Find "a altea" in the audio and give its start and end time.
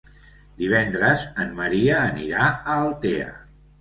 2.57-3.29